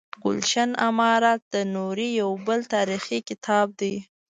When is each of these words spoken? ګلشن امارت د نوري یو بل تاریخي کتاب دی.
ګلشن 0.23 0.69
امارت 0.87 1.41
د 1.53 1.55
نوري 1.73 2.09
یو 2.21 2.31
بل 2.45 2.59
تاریخي 2.73 3.19
کتاب 3.29 3.67
دی. 3.79 3.95